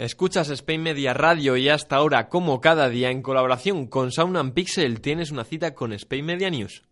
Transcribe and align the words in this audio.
Escuchas 0.00 0.48
Spain 0.48 0.82
Media 0.82 1.12
Radio 1.12 1.58
y 1.58 1.68
hasta 1.68 1.96
ahora, 1.96 2.30
como 2.30 2.62
cada 2.62 2.88
día, 2.88 3.10
en 3.10 3.20
colaboración 3.20 3.86
con 3.86 4.12
Sound 4.12 4.34
and 4.38 4.54
Pixel, 4.54 5.02
tienes 5.02 5.30
una 5.30 5.44
cita 5.44 5.74
con 5.74 5.92
Spain 5.92 6.24
Media 6.24 6.48
News. 6.48 6.84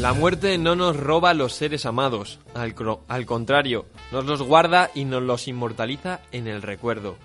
La 0.00 0.12
muerte 0.12 0.58
no 0.58 0.74
nos 0.74 0.96
roba 0.96 1.32
los 1.32 1.52
seres 1.52 1.86
amados, 1.86 2.40
al, 2.54 2.74
al, 3.06 3.24
contrario, 3.24 3.86
nos 4.10 4.24
los 4.24 4.42
guarda 4.42 4.90
y 4.96 5.04
nos 5.04 5.22
los 5.22 5.46
inmortaliza 5.46 6.22
en 6.32 6.48
el 6.48 6.60
recuerdo. 6.60 7.16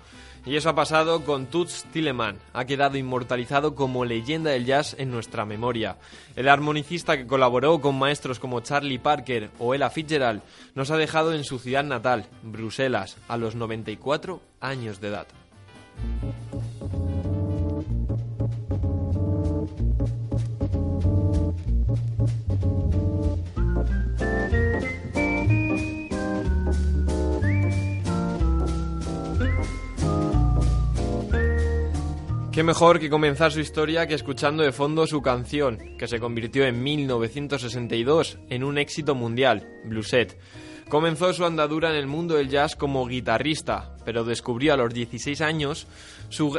Y 0.46 0.56
eso 0.56 0.70
ha 0.70 0.74
pasado 0.74 1.24
con 1.24 1.46
Toots 1.46 1.84
Tilleman, 1.92 2.38
ha 2.54 2.64
quedado 2.64 2.96
inmortalizado 2.96 3.74
como 3.74 4.06
leyenda 4.06 4.50
del 4.50 4.64
jazz 4.64 4.96
en 4.98 5.10
nuestra 5.10 5.44
memoria. 5.44 5.96
El 6.34 6.48
armonicista 6.48 7.16
que 7.16 7.26
colaboró 7.26 7.80
con 7.80 7.98
maestros 7.98 8.38
como 8.40 8.60
Charlie 8.60 8.98
Parker 8.98 9.50
o 9.58 9.74
Ella 9.74 9.90
Fitzgerald 9.90 10.42
nos 10.74 10.90
ha 10.90 10.96
dejado 10.96 11.34
en 11.34 11.44
su 11.44 11.58
ciudad 11.58 11.84
natal, 11.84 12.26
Bruselas, 12.42 13.18
a 13.28 13.36
los 13.36 13.54
94 13.54 14.40
años 14.60 15.00
de 15.00 15.08
edad. 15.08 15.26
Qué 32.60 32.64
mejor 32.64 33.00
que 33.00 33.08
comenzar 33.08 33.52
su 33.52 33.60
historia 33.60 34.06
que 34.06 34.12
escuchando 34.12 34.62
de 34.62 34.70
fondo 34.70 35.06
su 35.06 35.22
canción, 35.22 35.96
que 35.96 36.06
se 36.06 36.20
convirtió 36.20 36.66
en 36.66 36.82
1962 36.82 38.36
en 38.50 38.64
un 38.64 38.76
éxito 38.76 39.14
mundial, 39.14 39.66
Blueset. 39.86 40.38
Comenzó 40.90 41.32
su 41.32 41.46
andadura 41.46 41.88
en 41.88 41.96
el 41.96 42.06
mundo 42.06 42.34
del 42.34 42.50
jazz 42.50 42.76
como 42.76 43.06
guitarrista, 43.06 43.96
pero 44.04 44.24
descubrió 44.24 44.74
a 44.74 44.76
los 44.76 44.92
16 44.92 45.40
años 45.40 45.86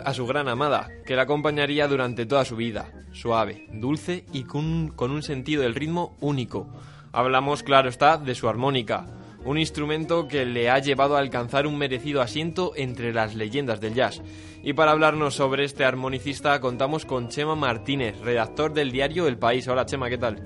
a 0.03 0.13
su 0.15 0.25
gran 0.25 0.47
amada, 0.47 0.87
que 1.05 1.15
la 1.15 1.21
acompañaría 1.21 1.87
durante 1.87 2.25
toda 2.25 2.45
su 2.45 2.55
vida, 2.55 2.91
suave, 3.11 3.67
dulce 3.71 4.25
y 4.33 4.45
con, 4.45 4.87
con 4.95 5.11
un 5.11 5.21
sentido 5.21 5.61
del 5.61 5.75
ritmo 5.75 6.17
único. 6.19 6.67
Hablamos, 7.11 7.61
claro 7.61 7.89
está, 7.89 8.17
de 8.17 8.33
su 8.33 8.49
armónica, 8.49 9.05
un 9.45 9.57
instrumento 9.57 10.27
que 10.27 10.45
le 10.45 10.69
ha 10.69 10.79
llevado 10.79 11.15
a 11.15 11.19
alcanzar 11.19 11.65
un 11.65 11.77
merecido 11.77 12.21
asiento 12.21 12.73
entre 12.75 13.13
las 13.13 13.35
leyendas 13.35 13.81
del 13.81 13.93
jazz. 13.93 14.21
Y 14.63 14.73
para 14.73 14.91
hablarnos 14.91 15.35
sobre 15.35 15.63
este 15.63 15.83
armonicista 15.83 16.59
contamos 16.61 17.05
con 17.05 17.29
Chema 17.29 17.55
Martínez, 17.55 18.19
redactor 18.21 18.73
del 18.73 18.91
diario 18.91 19.27
El 19.27 19.39
País. 19.39 19.67
Hola 19.67 19.85
Chema, 19.85 20.09
¿qué 20.09 20.17
tal? 20.17 20.37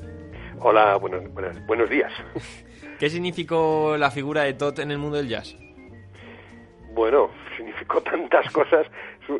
Hola, 0.61 0.95
buenos, 0.95 1.23
buenos 1.65 1.89
días. 1.89 2.11
¿Qué 2.99 3.09
significó 3.09 3.97
la 3.97 4.09
figura 4.09 4.43
de 4.43 4.53
Todd 4.53 4.79
en 4.79 4.91
el 4.91 4.97
mundo 4.97 5.17
del 5.17 5.27
jazz? 5.27 5.55
Bueno, 6.93 7.29
significó 7.57 8.01
tantas 8.01 8.49
cosas. 8.51 8.87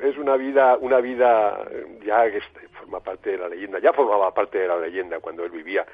Es 0.03 0.17
una 0.17 0.36
vida, 0.36 0.78
una 0.78 1.00
vida 1.00 1.58
ya 2.06 2.30
que 2.30 2.42
forma 2.73 3.00
parte 3.00 3.31
de 3.31 3.38
la 3.38 3.48
leyenda. 3.48 3.80
Ya 3.80 3.94
formaba 3.94 4.33
parte 4.33 4.58
de 4.58 4.67
la 4.67 4.78
leyenda 4.78 5.20
cuando 5.20 5.45
él 5.45 5.52
vivía 5.52 5.86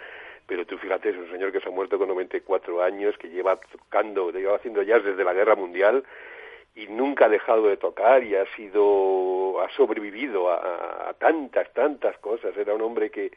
pero 0.48 0.66
tú 0.66 0.78
fíjate, 0.78 1.10
es 1.10 1.18
un 1.18 1.30
señor 1.32 1.52
que 1.52 1.60
se 1.60 1.70
ha 1.70 1.72
muerto 1.72 1.98
con 1.98 2.08
94 2.10 2.82
años, 2.84 3.18
que 3.18 3.30
lleva 3.30 3.58
tocando, 3.58 4.32
lleva 4.32 4.56
haciendo 4.56 4.82
jazz 4.84 5.04
desde 5.04 5.24
la 5.24 5.34
Guerra 5.34 5.56
Mundial 5.56 6.04
y 6.76 6.88
nunca 6.88 7.26
ha 7.26 7.30
dejado 7.30 7.68
de 7.68 7.78
tocar 7.78 8.24
y 8.24 8.36
ha 8.36 8.46
sido, 8.56 9.62
ha 9.62 9.70
sobrevivido 9.72 10.52
a, 10.52 11.14
tantas, 11.20 11.72
tantas 11.74 12.18
cosas. 12.20 12.56
Era 12.56 12.74
un 12.74 12.82
hombre 12.82 13.10
que 13.10 13.32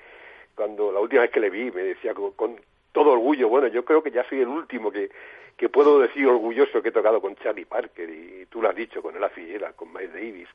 cuando 0.54 0.92
la 0.92 1.00
última 1.00 1.22
vez 1.22 1.30
que 1.30 1.40
le 1.40 1.50
vi 1.50 1.70
me 1.70 1.82
decía 1.82 2.14
con, 2.14 2.60
todo 2.92 3.10
orgullo, 3.10 3.48
bueno, 3.48 3.66
yo 3.66 3.84
creo 3.84 4.02
que 4.02 4.12
ya 4.12 4.26
soy 4.28 4.40
el 4.40 4.48
último 4.48 4.92
que, 4.92 5.10
que 5.56 5.68
puedo 5.68 5.98
decir 5.98 6.26
orgulloso 6.28 6.80
que 6.80 6.90
he 6.90 6.92
tocado 6.92 7.20
con 7.20 7.34
Charlie 7.36 7.64
Parker 7.64 8.08
y 8.08 8.46
tú 8.46 8.62
lo 8.62 8.68
has 8.68 8.76
dicho, 8.76 9.02
con 9.02 9.16
Ella 9.16 9.28
Fitzgerald, 9.30 9.74
con 9.74 9.92
Miles 9.92 10.12
Davis, 10.12 10.48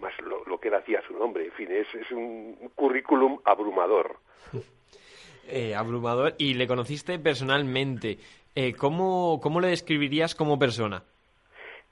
más 0.00 0.12
lo, 0.22 0.58
que 0.58 0.68
él 0.68 0.74
hacía 0.74 1.02
su 1.06 1.12
nombre. 1.12 1.44
En 1.44 1.52
fin, 1.52 1.70
es, 1.70 1.94
es 1.94 2.10
un 2.10 2.70
currículum 2.74 3.38
abrumador. 3.44 4.16
Eh, 5.48 5.74
abrumador. 5.74 6.34
Y 6.38 6.54
le 6.54 6.66
conociste 6.66 7.18
personalmente. 7.18 8.18
Eh, 8.54 8.74
¿cómo, 8.74 9.40
¿Cómo 9.42 9.60
le 9.60 9.68
describirías 9.68 10.34
como 10.34 10.58
persona? 10.58 11.02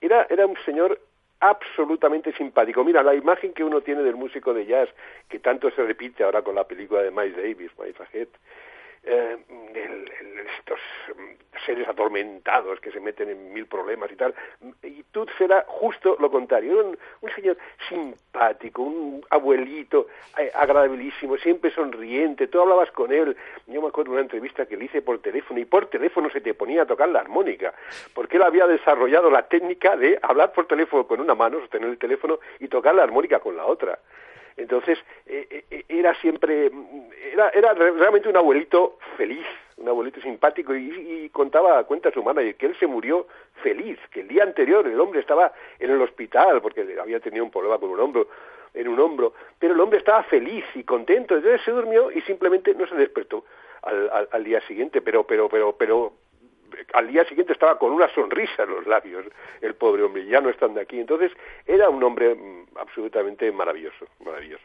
Era, 0.01 0.27
era 0.31 0.47
un 0.47 0.57
señor 0.65 1.01
absolutamente 1.41 2.33
simpático. 2.33 2.85
Mira, 2.85 3.03
la 3.03 3.15
imagen 3.15 3.53
que 3.53 3.65
uno 3.65 3.81
tiene 3.81 4.03
del 4.03 4.15
músico 4.15 4.55
de 4.55 4.65
jazz, 4.65 4.89
que 5.29 5.41
tanto 5.41 5.71
se 5.73 5.83
repite 5.83 6.23
ahora 6.23 6.43
con 6.43 6.55
la 6.55 6.65
película 6.65 7.03
de 7.03 7.11
Miles 7.11 7.37
Davis, 7.37 7.71
My 7.79 7.93
Fajet, 7.93 8.29
eh, 9.05 9.37
estos 10.59 10.79
mm, 11.17 11.65
seres 11.67 11.89
atormentados 11.89 12.81
que 12.81 12.91
se 12.91 13.01
meten 13.01 13.31
en 13.31 13.53
mil 13.53 13.67
problemas 13.67 14.11
y 14.11 14.17
tal. 14.17 14.35
Y 14.83 15.03
tú 15.11 15.27
será 15.39 15.65
justo 15.67 16.17
lo 16.19 16.31
contrario. 16.31 16.85
Un, 16.85 16.99
un 17.21 17.31
señor 17.35 17.57
simpático, 17.89 18.83
un 18.83 19.25
abuelito 19.31 20.07
eh, 20.39 20.51
agradabilísimo, 20.55 21.37
siempre 21.39 21.71
sonriente. 21.71 22.47
Tú 22.47 22.61
hablabas 22.61 22.91
con 22.93 23.13
él. 23.13 23.37
Yo 23.67 23.83
me 23.83 23.89
acuerdo 23.89 24.13
de 24.13 24.17
una 24.17 24.23
entrevista 24.23 24.67
que 24.67 24.77
le 24.77 24.87
hice 24.87 25.03
por 25.03 25.21
teléfono 25.21 25.61
y 25.61 25.65
por 25.65 25.87
teléfono 25.87 26.31
se 26.31 26.41
te 26.41 26.55
ponía 26.55 26.83
a 26.83 26.87
tocar 26.87 27.09
la 27.09 27.21
armónica, 27.21 27.75
porque 28.15 28.37
él 28.37 28.43
había 28.43 28.67
desarrollado 28.67 29.31
la 29.31 29.49
técnica 29.49 29.97
de 29.97 30.19
hablar 30.23 30.53
por 30.53 30.67
teléfono 30.67 31.07
con 31.07 31.21
una 31.21 31.35
mano, 31.35 31.61
sostener 31.61 31.89
el 31.89 31.99
teléfono 31.99 32.39
y 32.61 32.69
tocar 32.69 32.95
la 32.95 33.03
armónica 33.03 33.41
con 33.41 33.57
la 33.57 33.67
otra. 33.67 33.99
Entonces, 34.57 34.99
eh, 35.27 35.65
eh, 35.71 35.85
era 35.89 36.15
siempre, 36.17 36.71
era, 37.33 37.49
era 37.51 37.73
realmente 37.73 38.29
un 38.29 38.37
abuelito 38.37 38.99
feliz, 39.17 39.47
un 39.77 39.89
abuelito 39.89 40.21
simpático 40.21 40.75
y, 40.75 41.29
contaba, 41.31 41.85
cuenta 41.85 42.11
su 42.11 42.23
de 42.23 42.55
que 42.55 42.67
él 42.67 42.77
se 42.79 42.87
murió 42.87 43.27
feliz, 43.63 43.99
que 44.11 44.21
el 44.21 44.29
día 44.29 44.43
anterior 44.43 44.87
el 44.87 45.01
hombre 45.01 45.21
estaba 45.21 45.53
en 45.79 45.91
el 45.91 46.01
hospital 46.01 46.61
porque 46.61 46.97
había 47.01 47.21
tenido 47.21 47.45
un 47.45 47.51
problema 47.51 47.79
con 47.79 47.91
un 47.91 48.01
hombro, 48.01 48.29
en 48.75 48.89
un 48.89 48.99
hombro, 49.01 49.35
pero 49.59 49.75
el 49.75 49.81
hombre 49.81 49.99
estaba 49.99 50.23
feliz 50.25 50.65
y 50.75 50.85
contento, 50.85 51.37
entonces 51.37 51.61
se 51.65 51.71
durmió 51.71 52.11
y 52.11 52.21
simplemente 52.23 52.75
no 52.75 52.87
se 52.87 52.95
despertó 52.95 53.45
al, 53.83 54.29
al 54.31 54.45
día 54.45 54.61
siguiente, 54.67 55.03
pero, 55.03 55.25
pero, 55.25 55.49
pero, 55.49 55.75
pero, 55.77 56.13
al 56.95 57.09
día 57.09 57.25
siguiente 57.25 57.53
estaba 57.53 57.79
con 57.79 57.93
una 57.93 58.09
sonrisa 58.15 58.65
en 58.65 58.71
los 58.71 58.87
labios, 58.87 59.25
el 59.61 59.75
pobre 59.75 60.03
hombre, 60.03 60.27
ya 60.27 60.41
no 60.41 60.51
estando 60.51 60.81
aquí. 60.81 60.99
Entonces, 60.99 61.33
era 61.67 61.89
un 61.89 62.03
hombre 62.03 62.35
mm, 62.35 62.79
absolutamente 62.79 63.51
maravilloso, 63.53 64.07
maravilloso. 64.25 64.65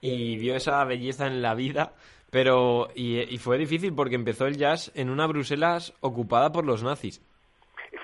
Y 0.00 0.38
vio 0.38 0.54
esa 0.56 0.84
belleza 0.84 1.26
en 1.26 1.42
la 1.42 1.54
vida, 1.54 1.92
pero. 2.30 2.88
Y, 2.94 3.36
fue 3.38 3.58
difícil 3.58 3.94
porque 3.94 4.14
empezó 4.14 4.46
el 4.46 4.56
jazz 4.56 4.92
en 4.94 5.10
una 5.10 5.26
Bruselas 5.26 5.94
ocupada 6.00 6.52
por 6.52 6.64
los 6.64 6.82
nazis. 6.82 7.20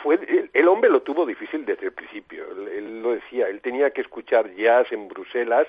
Fue, 0.02 0.18
el, 0.52 0.68
hombre 0.68 0.90
lo 0.90 1.02
tuvo 1.02 1.24
difícil 1.24 1.64
desde 1.64 1.86
el 1.86 1.92
principio. 1.92 2.44
Él, 2.50 3.02
lo 3.02 3.12
decía, 3.12 3.48
él 3.48 3.60
tenía 3.60 3.90
que 3.90 4.02
escuchar 4.02 4.54
jazz 4.54 4.92
en 4.92 5.08
Bruselas, 5.08 5.66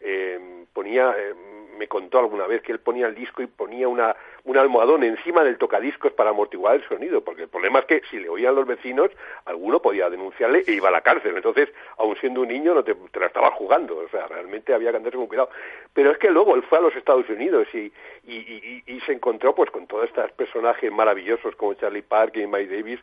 eh, 0.00 0.64
ponía. 0.72 1.14
Eh, 1.18 1.34
me 1.80 1.88
contó 1.88 2.18
alguna 2.18 2.46
vez 2.46 2.60
que 2.60 2.72
él 2.72 2.78
ponía 2.78 3.06
el 3.06 3.14
disco 3.14 3.40
y 3.40 3.46
ponía 3.46 3.88
una, 3.88 4.14
un 4.44 4.58
almohadón 4.58 5.02
encima 5.02 5.42
del 5.42 5.56
tocadiscos 5.56 6.12
para 6.12 6.28
amortiguar 6.28 6.76
el 6.76 6.86
sonido, 6.86 7.24
porque 7.24 7.44
el 7.44 7.48
problema 7.48 7.78
es 7.78 7.86
que 7.86 8.02
si 8.10 8.18
le 8.18 8.28
oían 8.28 8.54
los 8.54 8.66
vecinos, 8.66 9.10
alguno 9.46 9.80
podía 9.80 10.10
denunciarle 10.10 10.62
e 10.66 10.72
iba 10.72 10.88
a 10.88 10.92
la 10.92 11.00
cárcel. 11.00 11.34
Entonces, 11.34 11.70
aun 11.96 12.16
siendo 12.16 12.42
un 12.42 12.48
niño, 12.48 12.74
no 12.74 12.84
te, 12.84 12.94
la 13.18 13.26
estaba 13.26 13.50
jugando. 13.52 13.96
O 13.96 14.08
sea, 14.10 14.26
realmente 14.26 14.74
había 14.74 14.90
que 14.90 14.98
andarse 14.98 15.16
con 15.16 15.26
cuidado. 15.26 15.48
Pero 15.94 16.10
es 16.10 16.18
que 16.18 16.30
luego 16.30 16.54
él 16.54 16.62
fue 16.64 16.76
a 16.76 16.82
los 16.82 16.94
Estados 16.94 17.26
Unidos 17.30 17.66
y, 17.72 17.90
y, 18.26 18.82
y, 18.86 19.00
se 19.00 19.12
encontró 19.12 19.54
pues 19.54 19.70
con 19.70 19.86
todos 19.86 20.04
estos 20.04 20.30
personajes 20.32 20.92
maravillosos 20.92 21.56
como 21.56 21.72
Charlie 21.72 22.02
Parker 22.02 22.42
y 22.42 22.46
Mike 22.46 22.76
Davis, 22.76 23.00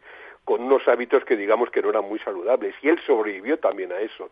con 0.48 0.62
unos 0.62 0.88
hábitos 0.88 1.26
que 1.26 1.36
digamos 1.36 1.70
que 1.72 1.82
no 1.82 1.90
eran 1.90 2.06
muy 2.06 2.20
saludables. 2.20 2.74
Y 2.82 2.88
él 2.88 2.98
sobrevivió 3.06 3.60
también 3.60 3.92
a 3.92 4.00
eso. 4.00 4.30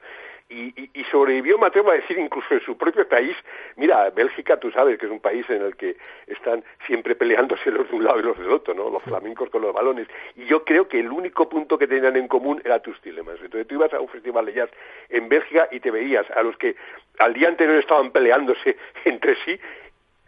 Y, 0.47 0.89
y, 0.93 1.03
sobrevivió, 1.11 1.57
me 1.57 1.67
atrevo 1.67 1.91
a 1.91 1.95
decir, 1.95 2.17
incluso 2.17 2.53
en 2.53 2.61
su 2.61 2.77
propio 2.77 3.05
país. 3.05 3.35
Mira, 3.75 4.09
Bélgica, 4.11 4.57
tú 4.57 4.71
sabes 4.71 4.97
que 4.97 5.07
es 5.07 5.11
un 5.11 5.19
país 5.19 5.45
en 5.49 5.61
el 5.61 5.75
que 5.75 5.97
están 6.27 6.63
siempre 6.87 7.15
peleándose 7.15 7.69
los 7.69 7.89
de 7.89 7.95
un 7.97 8.05
lado 8.05 8.21
y 8.21 8.23
los 8.23 8.39
del 8.39 8.49
otro, 8.49 8.73
¿no? 8.73 8.89
Los 8.89 9.03
flamencos 9.03 9.49
con 9.49 9.61
los 9.61 9.73
balones. 9.73 10.07
Y 10.37 10.45
yo 10.45 10.63
creo 10.63 10.87
que 10.87 11.01
el 11.01 11.11
único 11.11 11.49
punto 11.49 11.77
que 11.77 11.85
tenían 11.85 12.15
en 12.15 12.29
común 12.29 12.61
era 12.63 12.79
tus 12.79 12.97
Tilemans. 13.01 13.41
Entonces 13.41 13.67
tú 13.67 13.75
ibas 13.75 13.93
a 13.93 13.99
un 13.99 14.07
festival 14.07 14.45
de 14.45 14.53
jazz 14.53 14.69
en 15.09 15.27
Bélgica 15.27 15.67
y 15.69 15.81
te 15.81 15.91
veías 15.91 16.31
a 16.31 16.43
los 16.43 16.55
que 16.55 16.77
al 17.19 17.33
día 17.33 17.49
anterior 17.49 17.77
estaban 17.77 18.11
peleándose 18.11 18.77
entre 19.03 19.35
sí 19.43 19.59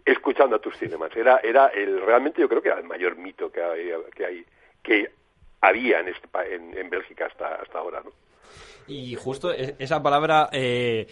escuchando 0.04 0.58
a 0.58 0.60
tus 0.60 0.78
cinemas. 0.78 1.16
Era, 1.16 1.38
era 1.38 1.68
el, 1.68 2.02
realmente 2.02 2.42
yo 2.42 2.50
creo 2.50 2.62
que 2.62 2.68
era 2.68 2.80
el 2.80 2.86
mayor 2.86 3.16
mito 3.16 3.50
que 3.50 3.62
hay, 3.62 3.94
que 4.14 4.26
hay, 4.26 4.46
que 4.84 5.12
había 5.62 6.00
en, 6.00 6.10
este, 6.10 6.28
en, 6.56 6.78
en 6.78 6.90
Bélgica 6.90 7.26
hasta, 7.26 7.56
hasta 7.56 7.80
ahora, 7.80 8.02
¿no? 8.04 8.12
Y 8.88 9.16
justo 9.16 9.52
e, 9.52 9.76
esa 9.80 10.02
palabra 10.02 10.50
eh, 10.52 11.08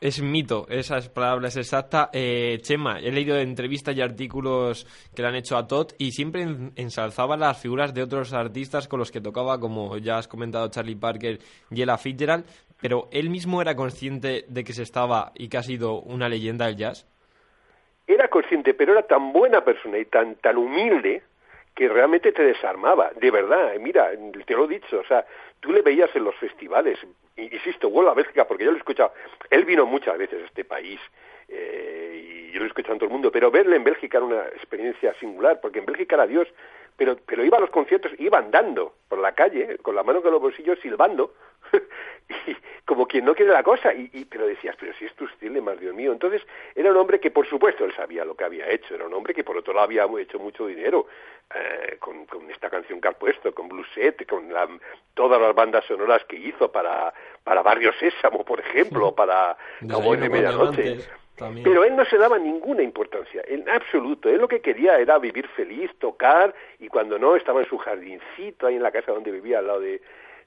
es 0.00 0.22
mito, 0.22 0.66
esa 0.68 0.98
palabra 1.12 1.48
es 1.48 1.56
exacta. 1.56 2.10
Eh, 2.12 2.58
Chema, 2.60 2.98
he 3.00 3.10
leído 3.10 3.38
entrevistas 3.38 3.96
y 3.96 4.02
artículos 4.02 4.86
que 5.14 5.22
le 5.22 5.28
han 5.28 5.34
hecho 5.34 5.56
a 5.56 5.66
Todd 5.66 5.92
y 5.98 6.12
siempre 6.12 6.42
ensalzaba 6.76 7.36
las 7.36 7.60
figuras 7.60 7.94
de 7.94 8.02
otros 8.02 8.34
artistas 8.34 8.86
con 8.88 8.98
los 8.98 9.10
que 9.10 9.22
tocaba, 9.22 9.58
como 9.58 9.96
ya 9.96 10.18
has 10.18 10.28
comentado 10.28 10.68
Charlie 10.68 10.96
Parker 10.96 11.38
y 11.70 11.82
Ella 11.82 11.96
Fitzgerald, 11.96 12.44
pero 12.80 13.08
él 13.10 13.30
mismo 13.30 13.62
era 13.62 13.74
consciente 13.74 14.44
de 14.46 14.64
que 14.64 14.74
se 14.74 14.82
estaba 14.82 15.32
y 15.34 15.48
que 15.48 15.56
ha 15.56 15.62
sido 15.62 16.00
una 16.00 16.28
leyenda 16.28 16.66
del 16.66 16.76
jazz. 16.76 17.08
era 18.06 18.28
consciente, 18.28 18.74
pero 18.74 18.92
era 18.92 19.02
tan 19.06 19.32
buena 19.32 19.64
persona 19.64 19.98
y 19.98 20.04
tan, 20.04 20.34
tan 20.36 20.58
humilde 20.58 21.22
que 21.74 21.88
realmente 21.88 22.32
te 22.32 22.44
desarmaba, 22.44 23.10
de 23.16 23.30
verdad, 23.30 23.74
mira, 23.80 24.10
te 24.46 24.54
lo 24.54 24.64
he 24.64 24.68
dicho, 24.68 25.00
o 25.00 25.04
sea, 25.04 25.26
tú 25.60 25.72
le 25.72 25.82
veías 25.82 26.14
en 26.14 26.24
los 26.24 26.34
festivales, 26.36 26.98
insisto, 27.36 27.90
vuelvo 27.90 28.10
a 28.10 28.14
Bélgica 28.14 28.46
porque 28.46 28.64
yo 28.64 28.70
lo 28.70 28.76
he 28.76 28.80
escuchado, 28.80 29.12
él 29.50 29.64
vino 29.64 29.84
muchas 29.84 30.16
veces 30.16 30.42
a 30.42 30.46
este 30.46 30.64
país 30.64 31.00
eh, 31.48 32.48
y 32.48 32.52
yo 32.52 32.60
lo 32.60 32.66
he 32.66 32.68
escuchado 32.68 32.94
en 32.94 32.98
todo 33.00 33.08
el 33.08 33.12
mundo, 33.12 33.32
pero 33.32 33.50
verle 33.50 33.76
en 33.76 33.84
Bélgica 33.84 34.18
era 34.18 34.26
una 34.26 34.46
experiencia 34.48 35.14
singular, 35.14 35.60
porque 35.60 35.80
en 35.80 35.86
Bélgica 35.86 36.14
era 36.14 36.26
Dios, 36.28 36.46
pero, 36.96 37.16
pero 37.26 37.44
iba 37.44 37.58
a 37.58 37.60
los 37.60 37.70
conciertos, 37.70 38.12
iba 38.18 38.38
andando 38.38 38.94
por 39.08 39.18
la 39.18 39.32
calle, 39.32 39.78
con 39.78 39.96
la 39.96 40.04
mano 40.04 40.22
en 40.24 40.30
los 40.30 40.40
bolsillos, 40.40 40.78
silbando, 40.80 41.34
y 42.46 42.56
como 42.84 43.06
quien 43.06 43.24
no 43.24 43.34
quiere 43.34 43.52
la 43.52 43.62
cosa, 43.62 43.94
y, 43.94 44.26
pero 44.26 44.46
decías, 44.46 44.76
pero 44.78 44.92
si 44.94 45.06
es 45.06 45.14
tu 45.14 45.24
estilo, 45.24 45.62
más 45.62 45.80
Dios 45.80 45.94
mío. 45.94 46.12
Entonces, 46.12 46.42
era 46.74 46.90
un 46.90 46.96
hombre 46.96 47.18
que, 47.18 47.30
por 47.30 47.46
supuesto, 47.48 47.84
él 47.84 47.94
sabía 47.94 48.24
lo 48.24 48.34
que 48.34 48.44
había 48.44 48.68
hecho, 48.68 48.94
era 48.94 49.06
un 49.06 49.14
hombre 49.14 49.32
que, 49.32 49.44
por 49.44 49.56
otro 49.56 49.72
lado, 49.72 49.84
había 49.84 50.06
hecho 50.20 50.38
mucho 50.38 50.66
dinero 50.66 51.06
eh, 51.54 51.96
con, 51.98 52.26
con, 52.26 52.50
esta 52.50 52.68
canción 52.68 53.00
que 53.00 53.08
ha 53.08 53.12
puesto, 53.12 53.54
con 53.54 53.68
Blueset, 53.68 54.26
con 54.28 54.48
todas 55.14 55.40
las 55.40 55.54
bandas 55.54 55.84
sonoras 55.86 56.24
que 56.24 56.36
hizo 56.36 56.70
para, 56.70 57.12
para 57.42 57.62
Barrio 57.62 57.92
Sésamo, 57.98 58.44
por 58.44 58.60
ejemplo, 58.60 59.14
para 59.14 59.56
Cowboy 59.88 60.18
de 60.18 60.28
Medianoche. 60.28 60.98
Pero 61.36 61.82
él 61.82 61.96
no 61.96 62.04
se 62.04 62.16
daba 62.16 62.38
ninguna 62.38 62.82
importancia, 62.82 63.42
en 63.46 63.68
absoluto. 63.68 64.28
Él 64.28 64.40
lo 64.40 64.46
que 64.46 64.60
quería 64.60 64.98
era 64.98 65.18
vivir 65.18 65.48
feliz, 65.48 65.90
tocar, 65.98 66.54
y 66.78 66.86
cuando 66.86 67.18
no, 67.18 67.34
estaba 67.34 67.60
en 67.60 67.68
su 67.68 67.76
jardincito, 67.76 68.68
ahí 68.68 68.76
en 68.76 68.82
la 68.82 68.92
casa 68.92 69.10
donde 69.10 69.32
vivía, 69.32 69.58
al 69.58 69.66
lado 69.66 69.80
de, 69.80 70.00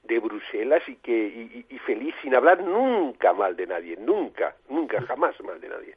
de 0.08 0.18
Bruselas, 0.18 0.82
y, 0.88 0.96
que, 0.96 1.66
y, 1.68 1.78
feliz, 1.78 2.14
sin 2.22 2.34
hablar 2.34 2.62
nunca 2.62 3.32
mal 3.32 3.54
de 3.54 3.66
nadie, 3.66 3.96
nunca, 3.96 4.56
nunca, 4.68 5.00
jamás 5.02 5.34
mal 5.44 5.60
de 5.60 5.68
nadie. 5.68 5.94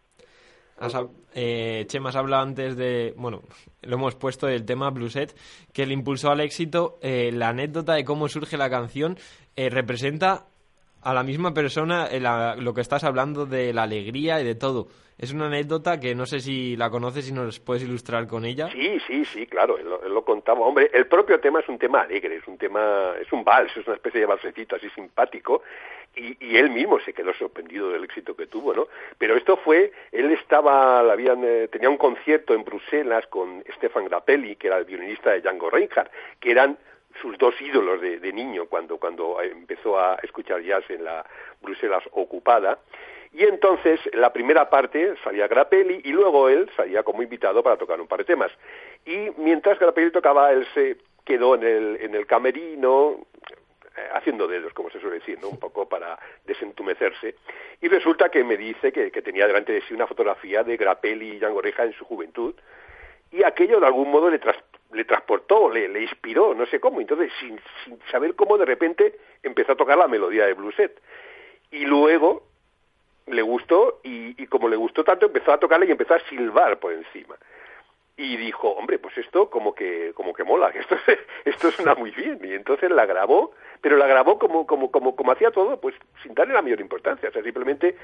eh, 1.33 1.85
Chema, 1.87 2.09
has 2.09 2.15
hablado 2.15 2.43
antes 2.43 2.75
de, 2.75 3.13
bueno, 3.15 3.41
lo 3.81 3.95
hemos 3.95 4.15
puesto 4.15 4.47
del 4.47 4.65
tema 4.65 4.89
Blueset, 4.89 5.33
que 5.73 5.85
le 5.85 5.93
impulsó 5.93 6.29
al 6.29 6.41
éxito. 6.41 6.99
Eh, 7.01 7.31
la 7.31 7.49
anécdota 7.49 7.93
de 7.93 8.03
cómo 8.03 8.27
surge 8.27 8.57
la 8.57 8.69
canción 8.69 9.17
eh, 9.55 9.69
representa 9.69 10.47
a 11.01 11.13
la 11.13 11.23
misma 11.23 11.53
persona 11.53 12.09
lo 12.57 12.73
que 12.73 12.81
estás 12.81 13.03
hablando 13.03 13.45
de 13.45 13.73
la 13.73 13.83
alegría 13.83 14.39
y 14.39 14.43
de 14.43 14.55
todo. 14.55 14.87
Es 15.17 15.33
una 15.33 15.45
anécdota 15.45 15.99
que 15.99 16.15
no 16.15 16.25
sé 16.25 16.39
si 16.39 16.75
la 16.75 16.89
conoces 16.89 17.29
y 17.29 17.33
nos 17.33 17.59
puedes 17.59 17.83
ilustrar 17.83 18.25
con 18.27 18.43
ella. 18.43 18.69
Sí, 18.71 18.99
sí, 19.05 19.23
sí, 19.25 19.45
claro, 19.45 19.77
él 19.77 19.87
lo, 19.87 20.25
contaba. 20.25 20.61
Hombre, 20.61 20.89
el 20.93 21.05
propio 21.05 21.39
tema 21.39 21.59
es 21.59 21.69
un 21.69 21.77
tema 21.77 22.01
alegre, 22.01 22.37
es 22.37 22.47
un 22.47 22.57
tema, 22.57 23.13
es 23.21 23.31
un 23.31 23.43
vals, 23.43 23.75
es 23.77 23.85
una 23.85 23.97
especie 23.97 24.21
de 24.21 24.25
balsecito 24.25 24.75
así 24.75 24.89
simpático 24.89 25.61
y, 26.15 26.37
y 26.43 26.57
él 26.57 26.71
mismo 26.71 26.99
se 26.99 27.13
quedó 27.13 27.33
sorprendido 27.33 27.91
del 27.91 28.03
éxito 28.03 28.35
que 28.35 28.47
tuvo, 28.47 28.73
¿no? 28.73 28.87
Pero 29.19 29.37
esto 29.37 29.57
fue, 29.57 29.91
él 30.11 30.31
estaba, 30.31 30.99
habían, 30.99 31.43
eh, 31.43 31.67
tenía 31.67 31.89
un 31.89 31.97
concierto 31.97 32.55
en 32.55 32.63
Bruselas 32.63 33.27
con 33.27 33.63
Stefan 33.75 34.05
Grappelli, 34.05 34.55
que 34.55 34.67
era 34.67 34.77
el 34.79 34.85
violinista 34.85 35.31
de 35.31 35.41
Django 35.41 35.69
Reinhardt, 35.69 36.11
que 36.39 36.51
eran 36.51 36.77
sus 37.21 37.37
dos 37.37 37.59
ídolos 37.61 38.01
de, 38.01 38.19
de, 38.19 38.33
niño 38.33 38.65
cuando, 38.67 38.97
cuando 38.97 39.41
empezó 39.41 39.99
a 39.99 40.15
escuchar 40.23 40.61
jazz 40.61 40.83
en 40.89 41.03
la 41.03 41.25
Bruselas 41.61 42.03
ocupada. 42.11 42.79
Y 43.33 43.43
entonces, 43.43 43.99
la 44.13 44.33
primera 44.33 44.69
parte 44.69 45.15
salía 45.23 45.47
Grappelli 45.47 46.01
y 46.03 46.11
luego 46.11 46.49
él 46.49 46.69
salía 46.75 47.03
como 47.03 47.23
invitado 47.23 47.63
para 47.63 47.77
tocar 47.77 47.99
un 48.01 48.07
par 48.07 48.19
de 48.19 48.25
temas. 48.25 48.51
Y 49.05 49.29
mientras 49.37 49.79
Grappelli 49.79 50.11
tocaba, 50.11 50.51
él 50.51 50.67
se 50.73 50.97
quedó 51.23 51.55
en 51.55 51.63
el, 51.63 51.97
en 52.01 52.15
el 52.15 52.25
camerino, 52.27 53.25
eh, 53.95 54.09
haciendo 54.13 54.47
dedos, 54.47 54.73
como 54.73 54.89
se 54.89 54.99
suele 54.99 55.19
decir, 55.19 55.39
¿no? 55.41 55.49
un 55.49 55.59
poco 55.59 55.87
para 55.87 56.19
desentumecerse. 56.45 57.35
Y 57.81 57.87
resulta 57.87 58.29
que 58.29 58.43
me 58.43 58.57
dice 58.57 58.91
que, 58.91 59.11
que 59.11 59.21
tenía 59.21 59.47
delante 59.47 59.71
de 59.71 59.81
sí 59.81 59.93
una 59.93 60.07
fotografía 60.07 60.63
de 60.63 60.75
Grappelli 60.75 61.31
y 61.31 61.39
Django 61.39 61.61
Reja 61.61 61.83
en 61.83 61.93
su 61.93 62.05
juventud, 62.05 62.55
y 63.31 63.43
aquello 63.43 63.79
de 63.79 63.85
algún 63.87 64.11
modo 64.11 64.29
le, 64.29 64.39
tras, 64.39 64.57
le 64.93 65.05
transportó, 65.05 65.69
le, 65.69 66.01
inspiró, 66.01 66.53
no 66.53 66.65
sé 66.65 66.79
cómo. 66.79 66.99
Entonces, 66.99 67.31
sin, 67.39 67.59
sin, 67.83 67.99
saber 68.11 68.35
cómo, 68.35 68.57
de 68.57 68.65
repente 68.65 69.17
empezó 69.41 69.71
a 69.73 69.77
tocar 69.77 69.97
la 69.97 70.07
melodía 70.07 70.45
de 70.45 70.53
Blueset. 70.53 71.01
Y 71.71 71.85
luego 71.85 72.43
le 73.27 73.41
gustó, 73.41 74.01
y, 74.03 74.45
como 74.47 74.67
le 74.67 74.75
gustó 74.75 75.03
tanto, 75.03 75.27
empezó 75.27 75.53
a 75.53 75.59
tocarla 75.59 75.85
y 75.85 75.91
empezó 75.91 76.15
a 76.15 76.19
silbar 76.27 76.79
por 76.79 76.91
encima. 76.91 77.35
Y 78.17 78.35
dijo, 78.35 78.69
hombre, 78.71 78.99
pues 78.99 79.17
esto 79.17 79.49
como 79.49 79.73
que, 79.73 80.11
como 80.13 80.33
que 80.33 80.43
mola, 80.43 80.69
esto, 80.75 80.97
esto 81.45 81.71
suena 81.71 81.95
muy 81.95 82.11
bien. 82.11 82.39
Y 82.43 82.53
entonces 82.53 82.91
la 82.91 83.05
grabó, 83.05 83.53
pero 83.79 83.95
la 83.95 84.07
grabó 84.07 84.37
como, 84.37 84.67
como, 84.67 84.91
como, 84.91 85.15
como 85.15 85.31
hacía 85.31 85.51
todo, 85.51 85.79
pues 85.79 85.95
sin 86.21 86.33
darle 86.33 86.53
la 86.53 86.61
mayor 86.61 86.81
importancia. 86.81 87.29
O 87.29 87.31
sea, 87.31 87.41
simplemente 87.41 87.95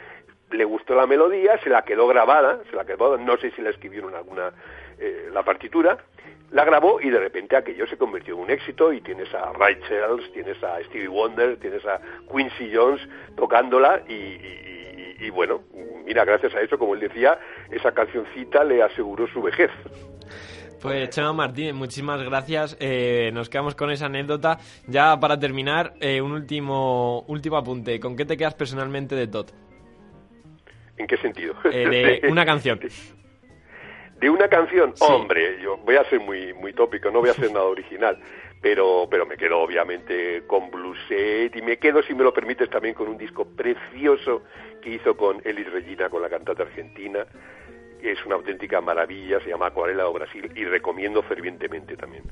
le 0.51 0.65
gustó 0.65 0.95
la 0.95 1.07
melodía, 1.07 1.59
se 1.63 1.69
la 1.69 1.83
quedó 1.83 2.07
grabada, 2.07 2.59
se 2.69 2.75
la 2.75 2.85
quedó, 2.85 3.17
no 3.17 3.37
sé 3.37 3.51
si 3.51 3.61
la 3.61 3.69
escribieron 3.69 4.15
alguna, 4.15 4.51
eh, 4.97 5.29
la 5.31 5.43
partitura, 5.43 5.97
la 6.51 6.63
grabó 6.63 7.01
y 7.01 7.09
de 7.09 7.19
repente 7.19 7.57
aquello 7.57 7.85
se 7.87 7.97
convirtió 7.97 8.35
en 8.35 8.41
un 8.41 8.49
éxito 8.49 8.93
y 8.93 9.01
tienes 9.01 9.33
a 9.33 9.51
Ray 9.53 9.77
Charles, 9.87 10.31
tienes 10.31 10.61
a 10.63 10.81
Stevie 10.83 11.09
Wonder, 11.09 11.57
tienes 11.57 11.85
a 11.85 11.99
Quincy 12.31 12.71
Jones 12.73 13.01
tocándola 13.35 14.01
y, 14.07 15.29
bueno, 15.31 15.61
mira, 16.05 16.23
gracias 16.23 16.55
a 16.55 16.61
eso, 16.61 16.77
como 16.77 16.93
él 16.93 17.01
decía, 17.01 17.37
esa 17.69 17.91
cancioncita 17.91 18.63
le 18.63 18.81
aseguró 18.81 19.27
su 19.27 19.41
vejez. 19.41 19.71
Pues 20.81 21.09
Chema 21.09 21.33
Martínez, 21.33 21.73
muchísimas 21.73 22.21
gracias. 22.23 22.77
Eh, 22.79 23.31
nos 23.33 23.49
quedamos 23.49 23.73
con 23.75 23.89
esa 23.89 24.05
anécdota. 24.05 24.59
Ya 24.87 25.19
para 25.19 25.39
terminar, 25.39 25.95
eh, 25.99 26.21
un 26.21 26.31
último 26.31 27.23
último 27.27 27.57
apunte. 27.57 27.99
¿Con 27.99 28.15
qué 28.15 28.25
te 28.25 28.37
quedas 28.37 28.53
personalmente 28.53 29.15
de 29.15 29.27
Todd? 29.27 29.47
¿En 30.97 31.07
qué 31.07 31.17
sentido? 31.17 31.55
de 31.63 32.21
una 32.29 32.45
canción. 32.45 32.79
de 34.19 34.29
una 34.29 34.47
canción, 34.47 34.93
hombre, 34.99 35.59
yo 35.61 35.77
voy 35.77 35.95
a 35.95 36.03
ser 36.09 36.19
muy 36.19 36.53
muy 36.53 36.73
tópico, 36.73 37.11
no 37.11 37.19
voy 37.19 37.29
a 37.29 37.31
hacer 37.37 37.51
nada 37.51 37.65
original, 37.65 38.17
pero 38.61 39.07
pero 39.09 39.25
me 39.25 39.37
quedo 39.37 39.59
obviamente 39.59 40.43
con 40.47 40.71
Blueset 40.71 41.55
y 41.55 41.61
me 41.61 41.77
quedo 41.77 42.01
si 42.03 42.13
me 42.13 42.23
lo 42.23 42.33
permites 42.33 42.69
también 42.69 42.95
con 42.95 43.07
un 43.07 43.17
disco 43.17 43.45
precioso 43.45 44.43
que 44.81 44.91
hizo 44.91 45.15
con 45.15 45.41
Elis 45.45 45.71
Regina 45.71 46.09
con 46.09 46.21
la 46.21 46.29
cantante 46.29 46.63
argentina, 46.63 47.25
que 48.01 48.11
es 48.11 48.25
una 48.25 48.35
auténtica 48.35 48.81
maravilla, 48.81 49.39
se 49.41 49.49
llama 49.49 49.67
Acuarela 49.67 50.07
o 50.07 50.13
Brasil 50.13 50.51
y 50.55 50.65
recomiendo 50.65 51.21
fervientemente 51.23 51.95
también. 51.95 52.23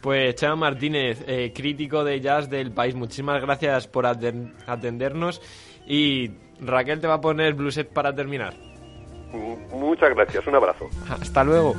Pues 0.00 0.34
Chema 0.36 0.56
Martínez, 0.56 1.24
eh, 1.26 1.52
crítico 1.54 2.04
de 2.04 2.20
jazz 2.20 2.48
del 2.48 2.72
país, 2.72 2.94
muchísimas 2.94 3.40
gracias 3.42 3.88
por 3.88 4.06
atendernos 4.06 5.42
y 5.86 6.30
Raquel 6.60 7.00
te 7.00 7.06
va 7.06 7.14
a 7.14 7.20
poner 7.20 7.54
Blueset 7.54 7.88
para 7.88 8.14
terminar. 8.14 8.54
Muchas 9.72 10.10
gracias, 10.10 10.46
un 10.46 10.54
abrazo. 10.54 10.88
Hasta 11.08 11.44
luego. 11.44 11.74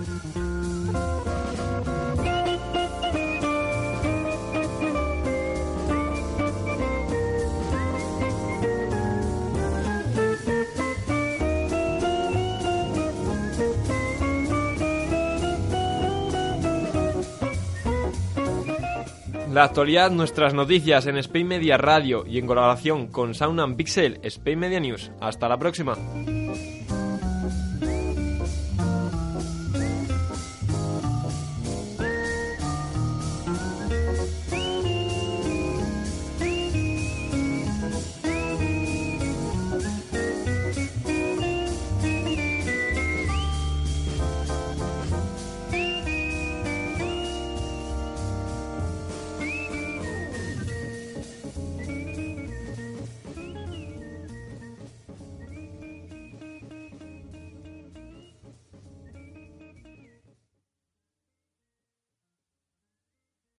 La 19.52 19.64
actualidad, 19.64 20.12
nuestras 20.12 20.54
noticias 20.54 21.08
en 21.08 21.18
Spain 21.18 21.48
Media 21.48 21.76
Radio 21.78 22.24
y 22.28 22.38
en 22.38 22.46
colaboración 22.46 23.08
con 23.08 23.34
Sound 23.34 23.60
and 23.60 23.76
Pixel, 23.76 24.20
Spain 24.22 24.60
Media 24.60 24.80
News. 24.80 25.12
Hasta 25.20 25.50
la 25.50 25.58
próxima. 25.58 25.96